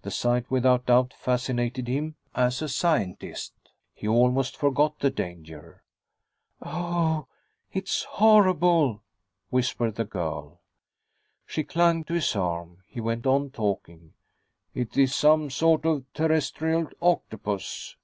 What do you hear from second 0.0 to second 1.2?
The sight, without doubt,